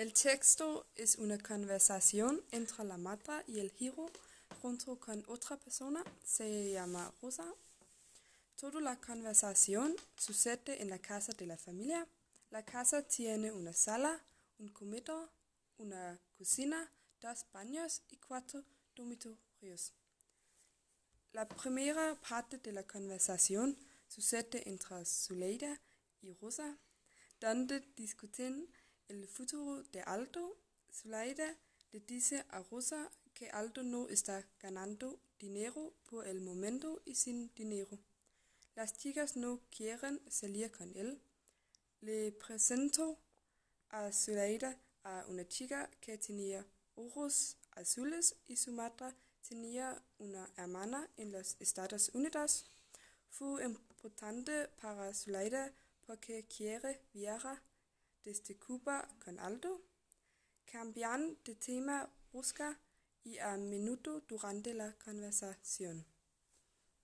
[0.00, 4.10] El texto es una conversación entre la madre y el hijo
[4.62, 7.44] junto con otra persona, se llama Rosa.
[8.58, 12.06] Toda la conversación sucede en la casa de la familia.
[12.48, 14.18] La casa tiene una sala,
[14.58, 15.28] un comedor,
[15.76, 16.90] una cocina,
[17.20, 18.64] dos baños y cuatro
[18.96, 19.92] dormitorios.
[21.34, 23.76] La primera parte de la conversación
[24.08, 25.78] sucede entre Zuleida
[26.22, 26.78] y Rosa,
[27.38, 28.66] donde discuten
[29.10, 30.56] el futuro de Aldo.
[30.92, 31.56] Zuleida
[31.92, 37.52] le dice a Rosa que Aldo no está ganando dinero por el momento y sin
[37.54, 37.98] dinero.
[38.76, 41.20] Las chicas no quieren salir con él.
[42.00, 43.18] Le presento
[43.90, 49.14] a Zuleida a una chica que tenía ojos azules y su madre
[49.48, 52.64] tenía una hermana en los Estados Unidos.
[53.28, 55.72] Fue importante para Zuleida
[56.06, 57.60] porque quiere viajar
[58.24, 59.82] desde Cuba con Aldo.
[60.64, 62.78] Cambian de tema brusca
[63.24, 66.06] y a menudo durante la conversación.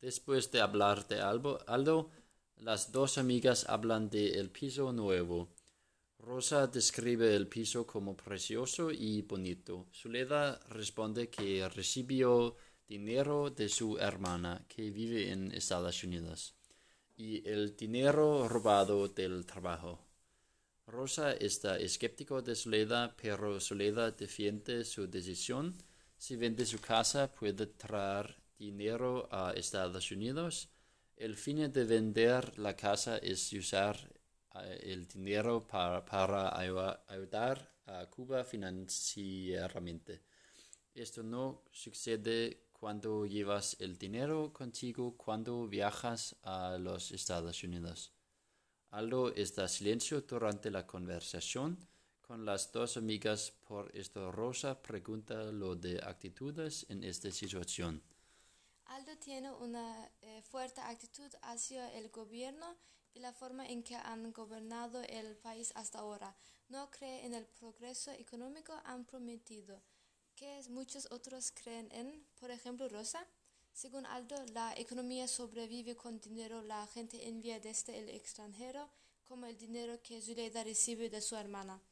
[0.00, 2.10] Después de hablar de Aldo,
[2.56, 5.48] las dos amigas hablan de el piso nuevo.
[6.18, 9.86] Rosa describe el piso como precioso y bonito.
[9.92, 12.56] Zuleda responde que recibió
[12.86, 16.54] dinero de su hermana que vive en Estados Unidos
[17.16, 20.00] y el dinero robado del trabajo.
[20.86, 25.74] Rosa está escéptico de Zuleda, pero Zuleda defiende su decisión.
[26.16, 30.68] Si vende su casa, puede traer dinero a Estados Unidos.
[31.16, 33.96] El fin de vender la casa es usar
[34.56, 40.22] eh, el dinero para, para ayudar a Cuba financieramente.
[40.94, 48.13] Esto no sucede cuando llevas el dinero contigo cuando viajas a los Estados Unidos.
[48.94, 51.76] Aldo está silencio durante la conversación
[52.20, 53.50] con las dos amigas.
[53.64, 58.00] Por esto Rosa pregunta lo de actitudes en esta situación.
[58.84, 62.76] Aldo tiene una eh, fuerte actitud hacia el gobierno
[63.14, 66.36] y la forma en que han gobernado el país hasta ahora.
[66.68, 69.82] No cree en el progreso económico han prometido
[70.36, 73.26] que muchos otros creen en, por ejemplo, Rosa.
[73.74, 78.88] Según Aldo, la economía sobrevive con dinero la gente envía desde el extranjero,
[79.24, 81.82] como el dinero que Zuleida recibe de su hermana.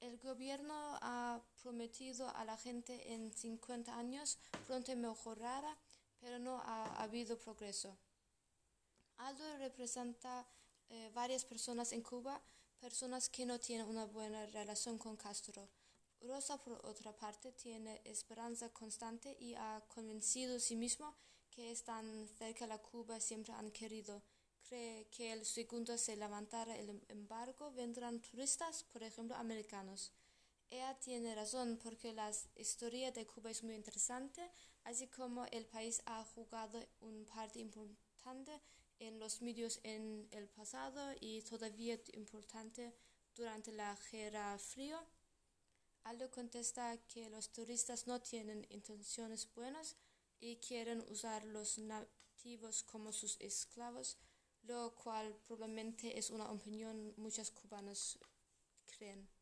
[0.00, 5.74] El gobierno ha prometido a la gente en 50 años pronto mejorará,
[6.20, 7.96] pero no ha habido progreso.
[9.16, 10.46] Aldo representa
[10.90, 12.38] eh, varias personas en Cuba,
[12.78, 15.70] personas que no tienen una buena relación con Castro.
[16.24, 21.14] Rosa, por otra parte, tiene esperanza constante y ha convencido a sí mismo
[21.50, 24.22] que están cerca la Cuba siempre han querido.
[24.66, 30.12] Cree que el segundo se levantara el embargo, vendrán turistas, por ejemplo, americanos.
[30.70, 34.50] Ella tiene razón porque la historia de Cuba es muy interesante,
[34.84, 38.60] así como el país ha jugado un parte importante
[38.98, 42.94] en los medios en el pasado y todavía importante
[43.34, 44.98] durante la Guerra Frío.
[46.04, 49.96] Aldo contesta que los turistas no tienen intenciones buenas
[50.38, 54.18] y quieren usar los nativos como sus esclavos,
[54.62, 58.18] lo cual probablemente es una opinión muchos cubanos
[58.86, 59.33] creen.